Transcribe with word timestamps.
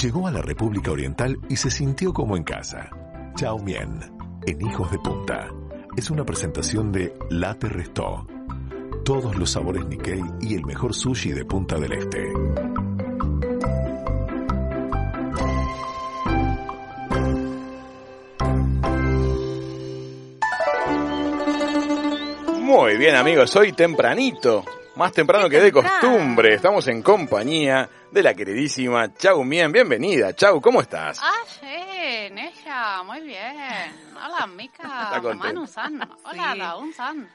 Llegó 0.00 0.26
a 0.26 0.30
la 0.30 0.40
República 0.40 0.92
Oriental 0.92 1.38
y 1.50 1.56
se 1.56 1.70
sintió 1.70 2.14
como 2.14 2.34
en 2.34 2.42
casa. 2.42 2.88
Chao 3.34 3.58
Mien, 3.58 4.00
en 4.46 4.62
Hijos 4.62 4.90
de 4.90 4.98
Punta. 4.98 5.50
Es 5.94 6.10
una 6.10 6.24
presentación 6.24 6.90
de 6.90 7.14
Late 7.28 7.68
Restó. 7.68 8.26
Todos 9.04 9.36
los 9.36 9.50
sabores 9.50 9.84
Nikkei 9.84 10.22
y 10.40 10.54
el 10.54 10.64
mejor 10.64 10.94
sushi 10.94 11.32
de 11.32 11.44
Punta 11.44 11.78
del 11.78 11.92
Este. 11.92 12.32
Muy 22.62 22.96
bien 22.96 23.16
amigos, 23.16 23.54
hoy 23.54 23.72
tempranito, 23.72 24.64
más 25.00 25.12
temprano 25.12 25.48
que 25.48 25.58
de 25.58 25.72
costumbre, 25.72 26.56
estamos 26.56 26.86
en 26.88 27.00
compañía 27.02 27.88
de 28.10 28.22
la 28.22 28.34
queridísima 28.34 29.14
Chau 29.14 29.42
Mien. 29.44 29.72
Bienvenida, 29.72 30.34
Chau, 30.34 30.60
¿cómo 30.60 30.82
estás? 30.82 31.18
Ah, 31.22 31.42
sí, 31.46 32.30
Nesha, 32.30 33.02
muy 33.04 33.22
bien. 33.22 33.96
Hola, 34.14 34.46
Mica, 34.46 35.18
Manu 35.36 35.66
San. 35.66 36.06
Hola, 36.24 36.54
Laun 36.54 36.92
San. 36.92 37.26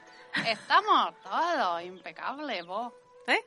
Estamos 0.48 1.12
todos 1.24 1.82
impecables, 1.82 2.64
vos. 2.64 2.92
¿Eh? 3.26 3.42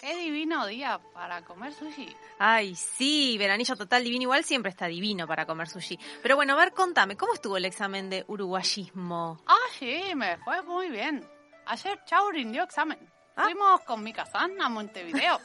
Qué 0.00 0.16
divino 0.16 0.66
día 0.66 1.00
para 1.14 1.44
comer 1.44 1.72
sushi. 1.72 2.12
Ay, 2.40 2.74
sí, 2.74 3.36
veranillo 3.38 3.76
total 3.76 4.02
divino. 4.02 4.22
Igual 4.22 4.42
siempre 4.42 4.70
está 4.70 4.88
divino 4.88 5.28
para 5.28 5.46
comer 5.46 5.68
sushi. 5.68 5.96
Pero 6.20 6.34
bueno, 6.34 6.54
a 6.54 6.56
ver, 6.56 6.72
contame, 6.72 7.16
¿cómo 7.16 7.32
estuvo 7.32 7.56
el 7.56 7.64
examen 7.64 8.10
de 8.10 8.24
uruguayismo? 8.26 9.40
Ah, 9.46 9.68
sí, 9.78 10.02
me 10.16 10.36
fue 10.38 10.62
muy 10.62 10.88
bien. 10.88 11.24
Ayer 11.66 12.00
Chau 12.06 12.28
rindió 12.32 12.64
examen. 12.64 12.98
Ah. 13.36 13.44
Fuimos 13.44 13.80
con 13.82 14.02
mi 14.02 14.12
San 14.30 14.60
a 14.60 14.68
Montevideo. 14.68 15.38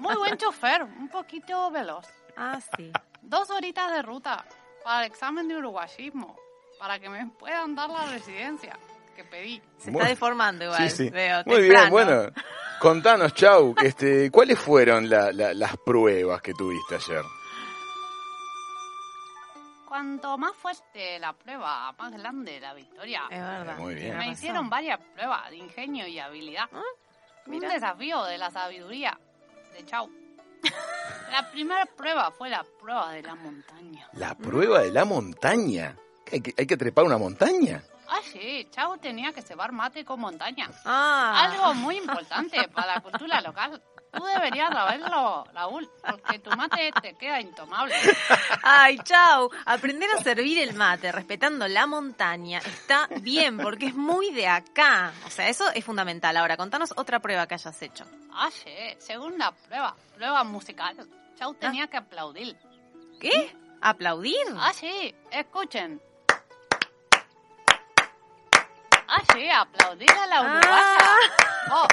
Muy 0.00 0.16
buen 0.16 0.36
chofer, 0.36 0.82
un 0.82 1.08
poquito 1.08 1.70
veloz. 1.70 2.06
Ah, 2.36 2.58
sí. 2.76 2.92
Dos 3.22 3.50
horitas 3.50 3.90
de 3.92 4.02
ruta 4.02 4.44
para 4.84 5.04
el 5.06 5.10
examen 5.12 5.48
de 5.48 5.56
uruguayismo, 5.56 6.36
para 6.78 6.98
que 6.98 7.08
me 7.08 7.26
puedan 7.38 7.74
dar 7.74 7.88
la 7.88 8.04
residencia 8.06 8.78
que 9.16 9.24
pedí. 9.24 9.62
Se 9.78 9.90
Muy- 9.90 10.00
está 10.00 10.08
deformando 10.10 10.64
igual, 10.64 10.90
Sí, 10.90 11.04
sí. 11.04 11.10
veo. 11.10 11.42
Muy 11.46 11.62
bien, 11.62 11.88
bueno, 11.90 12.30
contanos, 12.80 13.32
Chau, 13.34 13.74
este, 13.82 14.30
¿cuáles 14.30 14.58
fueron 14.58 15.08
la- 15.08 15.32
la- 15.32 15.54
las 15.54 15.76
pruebas 15.78 16.42
que 16.42 16.52
tuviste 16.54 16.96
ayer? 16.96 17.22
Cuanto 19.86 20.38
más 20.38 20.56
fuerte 20.56 21.18
la 21.18 21.34
prueba, 21.34 21.92
más 21.98 22.12
grande 22.12 22.58
la 22.60 22.72
victoria. 22.72 23.24
Es 23.30 23.38
verdad. 23.40 23.76
Muy 23.76 23.94
bien. 23.94 24.16
Me 24.16 24.28
hicieron 24.30 24.70
varias 24.70 24.98
pruebas 25.14 25.50
de 25.50 25.56
ingenio 25.56 26.06
y 26.06 26.18
habilidad. 26.18 26.64
Ah, 26.72 26.80
Un 27.46 27.52
mira. 27.52 27.68
desafío 27.72 28.24
de 28.24 28.38
la 28.38 28.50
sabiduría 28.50 29.18
de 29.72 29.84
Chau. 29.84 30.10
La 31.32 31.50
primera 31.50 31.86
prueba 31.86 32.30
fue 32.30 32.50
la 32.50 32.64
prueba 32.80 33.12
de 33.12 33.22
la 33.22 33.34
montaña. 33.34 34.08
La 34.12 34.34
prueba 34.34 34.80
de 34.82 34.92
la 34.92 35.04
montaña. 35.04 35.96
¿Hay 36.30 36.40
que, 36.40 36.54
hay 36.56 36.66
que 36.66 36.76
trepar 36.76 37.04
una 37.04 37.18
montaña? 37.18 37.82
Ah, 38.08 38.20
sí, 38.30 38.68
Chau 38.70 38.98
tenía 38.98 39.32
que 39.32 39.40
cebar 39.40 39.72
mate 39.72 40.04
con 40.04 40.20
montaña. 40.20 40.70
Ah. 40.84 41.48
Algo 41.50 41.74
muy 41.74 41.96
importante 41.96 42.68
para 42.68 42.94
la 42.94 43.00
cultura 43.00 43.40
local. 43.40 43.82
Tú 44.12 44.22
deberías 44.26 44.68
saberlo, 44.70 45.44
Raúl, 45.54 45.90
porque 46.06 46.38
tu 46.38 46.50
mate 46.50 46.92
te 47.00 47.14
queda 47.14 47.40
intomable. 47.40 47.94
Ay, 48.62 48.98
chau. 48.98 49.50
Aprender 49.64 50.08
a 50.14 50.22
servir 50.22 50.58
el 50.58 50.74
mate 50.74 51.10
respetando 51.10 51.66
la 51.66 51.86
montaña 51.86 52.58
está 52.58 53.08
bien 53.22 53.56
porque 53.56 53.86
es 53.86 53.94
muy 53.94 54.30
de 54.30 54.48
acá. 54.48 55.12
O 55.26 55.30
sea, 55.30 55.48
eso 55.48 55.70
es 55.72 55.82
fundamental. 55.82 56.36
Ahora, 56.36 56.58
contanos 56.58 56.92
otra 56.96 57.20
prueba 57.20 57.46
que 57.46 57.54
hayas 57.54 57.80
hecho. 57.80 58.04
Ah, 58.32 58.50
sí, 58.50 58.70
segunda 58.98 59.52
prueba, 59.52 59.96
prueba 60.14 60.44
musical. 60.44 60.94
Chau 61.38 61.54
tenía 61.54 61.86
que 61.86 61.96
aplaudir. 61.96 62.54
¿Qué? 63.18 63.56
¿Aplaudir? 63.80 64.46
Ah, 64.58 64.72
sí, 64.74 65.14
escuchen. 65.30 66.02
Ah, 69.08 69.22
sí, 69.32 69.48
aplaudir 69.48 70.10
a 70.10 70.26
la 70.26 70.40
uruguaya. 70.42 70.98
Oh. 71.70 71.86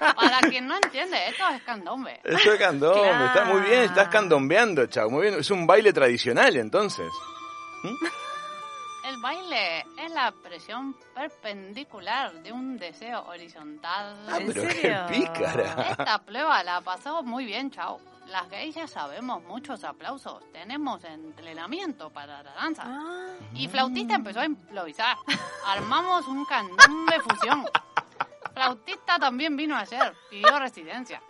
Para 0.00 0.40
quien 0.48 0.66
no 0.66 0.74
entiende, 0.76 1.28
esto 1.28 1.46
es 1.48 1.62
candombe. 1.62 2.20
Eso 2.24 2.52
es 2.52 2.58
candombe, 2.58 3.00
Claro. 3.00 3.24
está 3.26 3.44
muy 3.44 3.60
bien, 3.62 3.82
estás 3.84 4.08
candombeando, 4.08 4.86
Chau, 4.86 5.10
muy 5.10 5.22
bien. 5.28 5.40
Es 5.40 5.50
un 5.50 5.66
baile 5.66 5.92
tradicional, 5.92 6.56
entonces. 6.56 7.10
El 9.06 9.16
baile 9.20 9.80
es 9.98 10.10
la 10.12 10.30
presión 10.32 10.94
perpendicular 11.14 12.32
de 12.42 12.52
un 12.52 12.76
deseo 12.78 13.24
horizontal. 13.26 14.16
Ah, 14.28 14.38
¿En 14.38 14.46
pero 14.52 14.62
qué 14.62 14.70
serio? 14.70 15.06
pícara. 15.08 15.86
Esta 15.90 16.18
prueba 16.18 16.62
la 16.62 16.80
pasó 16.80 17.22
muy 17.22 17.44
bien, 17.44 17.70
chao. 17.70 18.00
Las 18.26 18.48
gays 18.48 18.74
ya 18.76 18.86
sabemos 18.86 19.42
muchos 19.42 19.82
aplausos. 19.82 20.40
Tenemos 20.52 21.02
entrenamiento 21.02 22.10
para 22.10 22.42
la 22.44 22.52
danza. 22.52 22.82
Ah. 22.86 23.26
Y 23.54 23.66
Flautista 23.66 24.14
empezó 24.14 24.40
a 24.40 24.44
improvisar. 24.44 25.16
Armamos 25.66 26.28
un 26.28 26.44
candombe 26.44 27.18
fusión. 27.20 27.64
Flautista 28.64 29.18
también 29.18 29.56
vino 29.56 29.76
ayer, 29.76 30.14
pidió 30.28 30.58
residencia. 30.58 31.22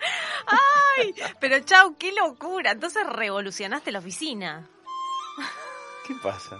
Ay, 0.99 1.15
pero 1.41 1.61
chau, 1.61 1.97
qué 1.97 2.13
locura. 2.13 2.73
Entonces 2.73 3.07
revolucionaste 3.07 3.93
la 3.93 4.01
oficina. 4.01 4.69
¿Qué 6.07 6.15
pasa? 6.23 6.57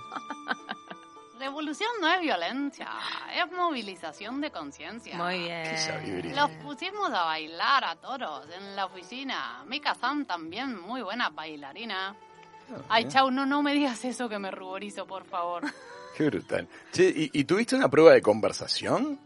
Revolución 1.41 1.91
no 2.01 2.13
es 2.13 2.21
violencia, 2.21 2.89
es 3.35 3.51
movilización 3.51 4.41
de 4.41 4.51
conciencia. 4.51 5.17
Muy 5.17 5.39
bien. 5.39 6.37
Los 6.37 6.51
pusimos 6.63 7.11
a 7.13 7.25
bailar 7.25 7.85
a 7.85 7.97
todos 7.97 8.47
en 8.51 8.77
la 8.77 8.85
oficina. 8.85 9.65
Mika 9.67 9.95
Sam 9.95 10.27
también, 10.27 10.79
muy 10.79 11.03
buena 11.03 11.31
bailarina. 11.31 12.15
Ay, 12.89 13.09
chau, 13.09 13.31
no, 13.31 13.47
no 13.47 13.63
me 13.63 13.73
digas 13.75 14.05
eso 14.05 14.29
que 14.29 14.39
me 14.39 14.51
ruborizo, 14.51 15.07
por 15.07 15.25
favor. 15.25 15.65
Qué 16.17 16.27
brutal. 16.27 16.69
Che, 16.93 17.05
¿y, 17.09 17.31
y 17.33 17.45
tuviste 17.45 17.75
una 17.75 17.89
prueba 17.89 18.13
de 18.13 18.23
conversación? 18.23 19.19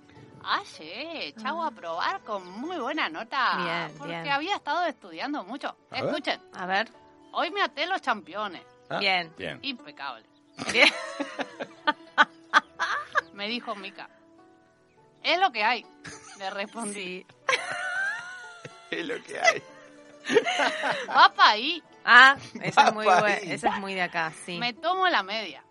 Ah, 0.46 0.62
sí, 0.64 1.34
chau 1.40 1.62
a 1.62 1.70
probar 1.70 2.20
con 2.22 2.46
muy 2.60 2.76
buena 2.78 3.08
nota. 3.08 3.56
Bien, 3.56 3.98
porque 3.98 4.12
bien. 4.20 4.28
había 4.32 4.56
estado 4.56 4.84
estudiando 4.86 5.42
mucho. 5.44 5.68
A 5.90 6.02
ver. 6.02 6.04
Escuchen, 6.04 6.40
A 6.54 6.66
ver. 6.66 6.88
hoy 7.32 7.50
me 7.50 7.62
até 7.62 7.86
los 7.86 8.00
championes. 8.02 8.62
Ah, 8.90 8.98
Bien. 8.98 9.32
Bien. 9.38 9.58
Impecable. 9.62 10.26
Bien. 10.72 10.92
Me 13.32 13.48
dijo 13.48 13.74
Mika. 13.74 14.08
Es 15.22 15.38
lo 15.40 15.50
que 15.50 15.64
hay. 15.64 15.84
Le 16.38 16.50
respondí. 16.50 16.94
Sí. 16.94 17.26
Es 18.90 19.06
lo 19.08 19.20
que 19.24 19.40
hay. 19.40 19.62
Va 21.08 21.32
pa' 21.34 21.48
ahí. 21.50 21.82
Ah, 22.04 22.36
esa 22.62 22.88
es 22.88 22.94
muy 22.94 23.06
Papá. 23.06 23.20
buena. 23.20 23.36
Esa 23.38 23.68
es 23.70 23.78
muy 23.80 23.94
de 23.94 24.02
acá, 24.02 24.32
sí. 24.44 24.56
Me 24.58 24.72
tomo 24.72 25.08
la 25.08 25.24
media. 25.24 25.64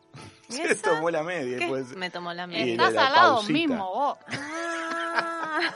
¿Y 0.49 0.53
Se 0.53 0.75
tomó 0.75 1.09
la 1.09 1.23
media. 1.23 1.65
Pues. 1.69 1.95
Me 1.95 2.09
tomó 2.09 2.33
la 2.33 2.47
la- 2.47 2.57
Estás 2.57 2.91
la 2.93 3.07
al 3.07 3.13
lado 3.13 3.33
pausita. 3.35 3.53
mismo 3.53 3.93
vos. 3.93 4.17
Ah. 5.55 5.73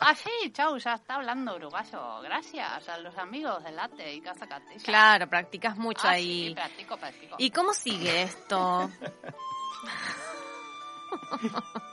Así, 0.00 0.30
chau, 0.52 0.76
ya 0.78 0.94
está 0.94 1.14
hablando 1.14 1.56
uruguayo. 1.56 2.20
Gracias 2.20 2.88
a 2.88 2.98
los 2.98 3.16
amigos 3.16 3.64
de 3.64 3.72
Late 3.72 4.14
y 4.14 4.20
Casa 4.20 4.46
Catella. 4.46 4.84
Claro, 4.84 5.26
practicas 5.28 5.76
mucho 5.76 6.06
Ah, 6.06 6.10
ahí. 6.12 6.48
Sí, 6.48 6.54
practico, 6.54 6.96
practico. 6.96 7.36
¿Y 7.38 7.50
cómo 7.50 7.72
sigue 7.72 8.22
esto? 8.22 8.90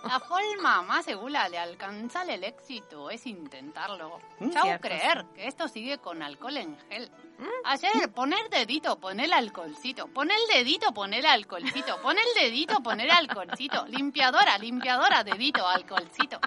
La 0.04 0.20
forma 0.20 0.82
más 0.82 1.06
segura 1.06 1.50
de 1.50 1.58
alcanzar 1.58 2.30
el 2.30 2.44
éxito 2.44 3.10
es 3.10 3.26
intentarlo. 3.26 4.20
Mm. 4.40 4.50
Chau, 4.52 4.64
Cierto, 4.64 4.88
creer 4.88 5.26
que 5.34 5.48
esto 5.48 5.68
sigue 5.68 5.98
con 6.00 6.22
alcohol 6.22 6.58
en 6.58 6.78
gel. 6.90 7.10
Mm. 7.38 7.46
Ayer, 7.66 8.12
poner 8.14 8.50
dedito, 8.50 9.00
poner 9.00 9.34
alcoholcito. 9.34 10.08
Poner 10.08 10.38
dedito, 10.54 10.94
poner 10.94 11.26
alcoholcito. 11.26 12.02
Poner 12.02 12.26
dedito, 12.36 12.82
poner 12.82 13.12
alcoholcito. 13.12 13.86
Limpiadora, 13.88 14.58
limpiadora, 14.58 15.24
dedito, 15.24 15.68
alcoholcito. 15.68 16.40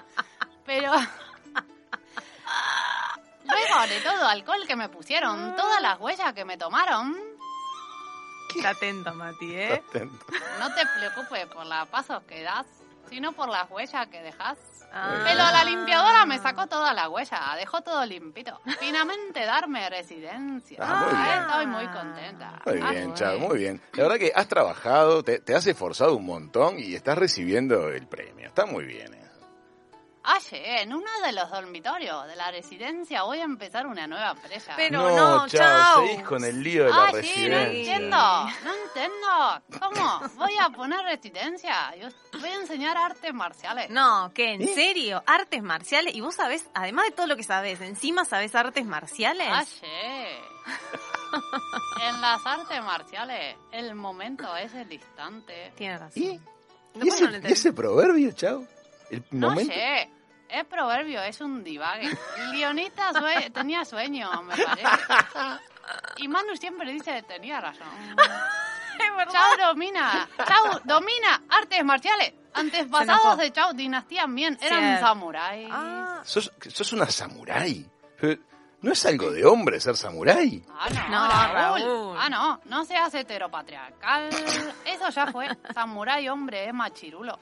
Pero... 0.67 0.91
Luego 3.45 3.87
de 3.87 4.01
todo 4.01 4.27
alcohol 4.27 4.63
que 4.67 4.75
me 4.75 4.89
pusieron, 4.89 5.55
todas 5.55 5.81
las 5.81 5.99
huellas 5.99 6.33
que 6.33 6.45
me 6.45 6.57
tomaron, 6.57 7.17
Está 8.55 8.69
atento, 8.69 9.13
Mati, 9.13 9.53
¿eh? 9.55 9.83
Atento. 9.89 10.25
no 10.59 10.73
te 10.73 10.81
preocupes 10.97 11.45
por 11.47 11.65
los 11.65 11.87
pasos 11.89 12.23
que 12.23 12.41
das, 12.43 12.65
sino 13.09 13.31
por 13.33 13.47
las 13.49 13.69
huellas 13.69 14.07
que 14.07 14.21
dejas. 14.21 14.57
Ah. 14.91 15.21
Pero 15.23 15.37
la 15.37 15.63
limpiadora 15.63 16.25
me 16.25 16.39
sacó 16.39 16.65
toda 16.67 16.93
la 16.93 17.07
huella, 17.09 17.39
dejó 17.57 17.81
todo 17.81 18.03
limpito. 18.05 18.59
Finalmente 18.79 19.45
darme 19.45 19.87
residencia. 19.89 20.77
Ah, 20.81 21.05
muy 21.05 21.21
bien. 21.21 21.39
Estoy 21.41 21.67
muy 21.67 21.87
contenta. 21.89 22.61
Muy 22.65 22.79
Ah, 22.81 22.89
bien, 22.91 23.03
bueno. 23.09 23.13
Chau, 23.15 23.39
muy 23.39 23.57
bien. 23.59 23.81
La 23.93 24.03
verdad 24.03 24.17
que 24.17 24.31
has 24.33 24.47
trabajado, 24.47 25.23
te, 25.23 25.39
te 25.39 25.53
has 25.55 25.67
esforzado 25.67 26.15
un 26.15 26.25
montón 26.25 26.79
y 26.79 26.95
estás 26.95 27.17
recibiendo 27.17 27.89
el 27.89 28.07
premio. 28.07 28.47
Está 28.47 28.65
muy 28.65 28.85
bien. 28.85 29.13
eso. 29.13 29.36
Ayer, 30.29 30.79
en 30.81 30.93
uno 30.93 31.09
de 31.25 31.31
los 31.31 31.49
dormitorios 31.49 32.27
de 32.27 32.35
la 32.35 32.51
residencia 32.51 33.23
voy 33.23 33.39
a 33.39 33.43
empezar 33.43 33.87
una 33.87 34.05
nueva 34.07 34.31
empresa. 34.31 34.73
Pero 34.75 35.09
no, 35.15 35.47
chao. 35.47 36.05
seguís 36.05 36.23
con 36.23 36.43
el 36.43 36.61
lío 36.61 36.83
de 36.83 36.89
la 36.89 36.95
ah, 37.05 37.07
sí, 37.07 37.13
no 37.13 37.17
residencia. 37.17 37.95
entiendo, 37.95 38.17
no 38.17 38.73
entiendo. 38.85 39.63
¿Cómo? 39.79 40.21
Voy 40.35 40.53
a 40.59 40.69
poner 40.69 40.99
residencia. 41.05 41.95
Yo 41.95 42.09
voy 42.39 42.49
a 42.49 42.55
enseñar 42.55 42.97
artes 42.97 43.33
marciales. 43.33 43.89
No, 43.89 44.31
¿qué? 44.33 44.53
¿En 44.55 44.67
serio? 44.75 45.23
¿Artes 45.25 45.63
marciales? 45.63 46.13
¿Y 46.13 46.19
vos 46.21 46.35
sabés, 46.35 46.67
además 46.73 47.05
de 47.05 47.11
todo 47.11 47.27
lo 47.27 47.35
que 47.37 47.43
sabés, 47.43 47.79
encima 47.81 48.25
sabés 48.25 48.53
artes 48.53 48.85
marciales? 48.85 49.47
Ayer. 49.49 50.39
en 52.01 52.21
las 52.21 52.45
artes 52.45 52.83
marciales, 52.83 53.55
el 53.71 53.95
momento 53.95 54.55
es 54.57 54.73
el 54.73 54.91
instante. 54.91 55.71
Tienes 55.75 55.99
razón. 55.99 56.21
¿Y? 56.23 56.39
No, 56.95 57.05
¿Y 57.05 57.09
ese, 57.09 57.21
no 57.21 57.27
entendí. 57.27 57.49
y 57.49 57.51
ese 57.53 57.73
proverbio, 57.73 58.31
chao? 58.31 58.65
El 59.09 59.23
No 59.31 59.49
momento. 59.51 59.73
sé. 59.73 60.09
Es 60.49 60.65
proverbio, 60.65 61.21
es 61.21 61.41
un 61.41 61.63
divague. 61.63 62.09
Leonita 62.51 63.11
sue- 63.13 63.49
tenía 63.51 63.83
sueño, 63.85 64.29
me 64.43 64.55
parece. 64.55 64.87
Y 66.17 66.27
Manu 66.27 66.55
siempre 66.57 66.91
dice, 66.91 67.21
tenía 67.23 67.59
razón. 67.61 67.87
Chao 69.29 69.57
domina, 69.67 70.27
chao 70.47 70.79
domina 70.83 71.43
artes 71.49 71.83
marciales. 71.85 72.33
Antepasados 72.53 73.37
de 73.37 73.51
Chao, 73.51 73.71
dinastía 73.73 74.25
Mien, 74.25 74.57
eran 74.59 74.99
samuráis. 74.99 75.69
Ah, 75.71 76.21
¿Sos, 76.23 76.51
sos 76.73 76.93
una 76.93 77.05
samurái. 77.05 77.87
¿No 78.81 78.91
es 78.91 79.05
algo 79.05 79.29
de 79.31 79.45
hombre 79.45 79.79
ser 79.79 79.95
samurái? 79.95 80.63
Ah, 80.69 80.87
no, 80.89 81.09
No, 81.09 81.27
Raúl. 81.53 81.81
Raúl. 81.81 82.17
Ah, 82.19 82.29
no, 82.29 82.59
no 82.65 82.85
seas 82.85 83.13
heteropatriarcal. 83.13 84.29
Eso 84.85 85.09
ya 85.09 85.27
fue. 85.31 85.47
Samurái, 85.75 86.27
hombre, 86.29 86.67
es 86.67 86.73
machirulo. 86.73 87.37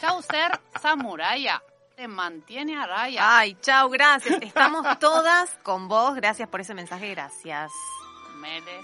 Chau, 0.00 0.22
ser 0.22 0.58
samuraya. 0.80 1.62
Te 1.96 2.08
mantiene 2.08 2.76
a 2.76 2.86
raya. 2.86 3.38
Ay, 3.38 3.56
chao, 3.60 3.88
gracias. 3.88 4.42
Estamos 4.42 4.98
todas 4.98 5.50
con 5.62 5.86
vos. 5.88 6.14
Gracias 6.16 6.48
por 6.48 6.60
ese 6.60 6.74
mensaje, 6.74 7.10
gracias. 7.10 7.70
Merece. 8.36 8.74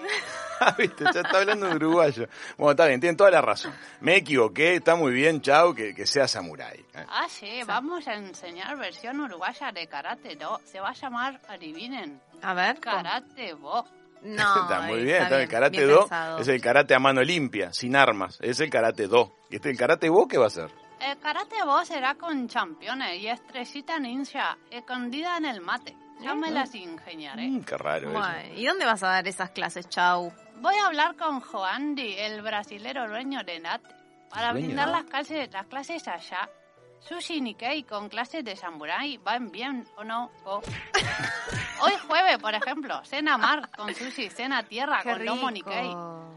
Ah, 0.60 0.74
viste, 0.76 1.04
ya 1.14 1.20
está 1.20 1.38
hablando 1.38 1.68
en 1.68 1.76
uruguayo. 1.76 2.26
Bueno, 2.56 2.72
está 2.72 2.86
bien, 2.86 2.98
tienen 2.98 3.16
toda 3.16 3.30
la 3.30 3.40
razón. 3.40 3.72
Me 4.00 4.16
equivoqué, 4.16 4.74
está 4.74 4.96
muy 4.96 5.12
bien, 5.12 5.40
chao, 5.40 5.72
que, 5.72 5.94
que 5.94 6.04
sea 6.04 6.26
samurái. 6.26 6.78
¿eh? 6.94 7.06
Ah, 7.08 7.26
sí, 7.28 7.60
vamos 7.64 8.08
a 8.08 8.14
enseñar 8.14 8.76
versión 8.76 9.20
uruguaya 9.20 9.70
de 9.70 9.86
Karate 9.86 10.34
Do. 10.34 10.60
Se 10.64 10.80
va 10.80 10.88
a 10.88 10.94
llamar, 10.94 11.40
adivinen, 11.48 12.20
A 12.42 12.54
ver. 12.54 12.80
Karate 12.80 13.54
Bo. 13.54 13.86
No, 14.22 14.62
está 14.62 14.80
muy 14.80 14.98
está 14.98 15.04
bien, 15.04 15.22
está 15.22 15.42
el 15.42 15.48
karate 15.48 15.76
bien 15.76 15.90
do 15.90 16.00
pensado. 16.00 16.38
es 16.40 16.48
el 16.48 16.60
karate 16.60 16.94
a 16.94 16.98
mano 16.98 17.22
limpia, 17.22 17.72
sin 17.72 17.94
armas, 17.94 18.38
es 18.40 18.58
el 18.58 18.68
karate 18.68 19.06
do. 19.06 19.32
¿Y 19.50 19.56
este 19.56 19.70
el 19.70 19.76
karate 19.76 20.08
bo 20.08 20.26
qué 20.26 20.38
va 20.38 20.46
a 20.48 20.50
ser? 20.50 20.70
El 21.00 21.18
Karate 21.18 21.62
Bo 21.64 21.84
será 21.84 22.14
con 22.16 22.48
championes 22.48 23.20
y 23.20 23.28
estrellita 23.28 23.98
ninja 23.98 24.58
escondida 24.70 25.36
en 25.36 25.44
el 25.44 25.60
mate. 25.60 25.96
Ya 26.20 26.34
me 26.34 26.50
las 26.50 26.74
ingeniaré. 26.74 27.46
Mm, 27.46 27.62
qué 27.62 27.76
raro 27.78 28.10
eso. 28.10 28.18
Bueno, 28.18 28.54
¿Y 28.56 28.66
dónde 28.66 28.84
vas 28.84 29.02
a 29.04 29.08
dar 29.08 29.28
esas 29.28 29.50
clases, 29.50 29.88
chau? 29.88 30.32
Voy 30.56 30.74
a 30.74 30.86
hablar 30.86 31.16
con 31.16 31.40
Joandi, 31.40 32.14
el 32.18 32.42
brasilero 32.42 33.08
dueño 33.08 33.44
de 33.44 33.60
Nate, 33.60 33.88
para 34.28 34.50
Dueño, 34.50 34.66
brindar 34.66 34.88
¿no? 34.88 34.94
las 34.94 35.04
clases, 35.04 35.48
las 35.52 35.66
clases 35.66 36.08
allá. 36.08 36.50
Sushi 36.98 37.40
Nikkei 37.40 37.84
con 37.84 38.08
clases 38.08 38.44
de 38.44 38.56
samurai, 38.56 39.18
¿van 39.18 39.52
bien 39.52 39.86
o 39.96 40.02
no? 40.02 40.32
Oh. 40.44 40.60
Hoy 41.80 41.92
jueves, 42.06 42.38
por 42.38 42.54
ejemplo, 42.54 43.00
cena 43.04 43.38
mar 43.38 43.68
con 43.76 43.94
sushi, 43.94 44.28
cena 44.30 44.62
tierra 44.64 45.00
Qué 45.02 45.12
con 45.12 45.24
lomo 45.24 45.48
rico. 45.50 45.70
Nikkei. 45.70 45.94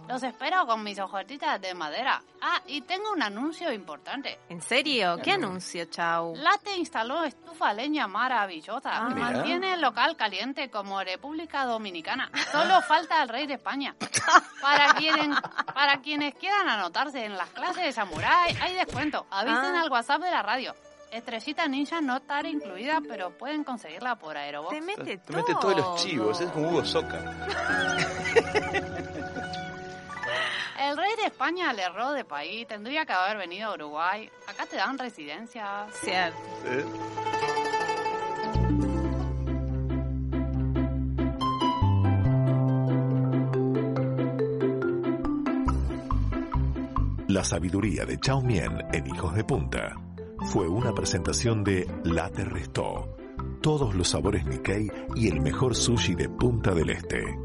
Los 0.08 0.24
espero 0.24 0.66
con 0.66 0.84
mis 0.84 1.00
ojotitas 1.00 1.60
de 1.62 1.74
madera. 1.74 2.22
Ah, 2.42 2.60
y 2.68 2.82
tengo 2.82 3.12
un 3.14 3.24
anuncio 3.24 3.72
importante. 3.72 4.40
¿En 4.50 4.62
serio? 4.62 5.18
¿Qué 5.24 5.32
anuncio, 5.34 5.86
chau? 5.86 6.36
Late 6.36 6.76
instaló 6.76 7.24
estufa 7.24 7.72
leña 7.74 8.08
maravillosa 8.08 8.90
Ah. 8.94 9.10
mantiene 9.10 9.74
el 9.76 9.82
local 9.82 10.18
caliente 10.18 10.70
como 10.70 11.02
República 11.02 11.66
Dominicana. 11.66 12.30
Solo 12.52 12.82
falta 12.82 13.22
el 13.24 13.30
rey 13.30 13.48
de 13.48 13.54
España. 13.54 13.96
Para 14.62 14.94
quienes, 14.96 15.40
para 15.74 15.98
quienes 16.02 16.36
quieran 16.36 16.68
anotarse 16.68 17.24
en 17.26 17.38
las 17.38 17.50
clases 17.50 17.84
de 17.84 17.92
samurái, 17.94 18.58
hay 18.62 18.76
descuento. 18.76 19.26
Avisen 19.32 19.76
Ah. 19.76 19.82
al 19.82 19.90
WhatsApp 19.92 20.22
de 20.22 20.32
la 20.32 20.42
radio. 20.44 20.76
Estrellita 21.12 21.68
Ninja 21.68 22.00
no 22.00 22.18
estará 22.18 22.48
incluida, 22.48 23.02
pero 23.06 23.38
pueden 23.38 23.66
conseguirla 23.66 24.18
por 24.18 24.38
Aerobox. 24.38 24.74
Te 24.74 24.82
mete 24.82 25.18
Te 25.18 25.34
mete 25.36 25.54
todos 25.60 25.76
los 25.76 26.02
chivos, 26.02 26.40
es 26.40 26.50
como 26.52 26.70
Hugo 26.70 26.86
Soca. 26.86 27.20
El 30.80 30.98
rey 30.98 31.12
de 31.18 31.26
España 31.26 31.74
le 31.74 31.84
erró 31.84 32.14
de 32.14 32.24
país, 32.24 32.66
tendría 32.66 33.06
que 33.06 33.12
haber 33.12 33.38
venido 33.38 33.70
a 33.70 33.74
Uruguay. 33.74 34.32
Acá 34.48 34.66
te 34.66 34.78
dan 34.78 34.98
residencia. 34.98 35.86
Cierto. 35.92 36.40
¿Eh? 36.66 36.86
La 47.28 47.44
sabiduría 47.44 48.06
de 48.06 48.18
Chao 48.20 48.42
Mien 48.42 48.82
en 48.92 49.08
Hijos 49.08 49.36
de 49.36 49.44
Punta 49.44 49.96
fue 50.46 50.68
una 50.68 50.94
presentación 50.94 51.64
de 51.64 51.88
Late 52.04 52.46
Restó. 52.46 53.16
Todos 53.62 53.96
los 53.96 54.10
sabores 54.10 54.46
Nikkei 54.46 54.92
y 55.16 55.28
el 55.28 55.42
mejor 55.42 55.76
sushi 55.76 56.16
de 56.16 56.30
Punta 56.30 56.74
del 56.74 56.90
Este. 56.90 57.38